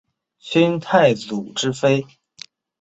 [0.39, 2.07] 清太祖之妃。